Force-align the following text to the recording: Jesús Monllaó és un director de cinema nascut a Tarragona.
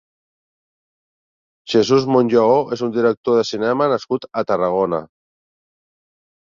Jesús 1.75 2.09
Monllaó 2.15 2.57
és 2.77 2.83
un 2.89 2.97
director 2.99 3.39
de 3.41 3.47
cinema 3.53 3.93
nascut 3.95 4.29
a 4.43 4.49
Tarragona. 4.53 5.07